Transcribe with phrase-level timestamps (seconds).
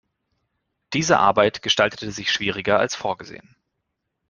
[0.93, 3.55] Diese Arbeit gestaltete sich schwieriger als vorgesehen.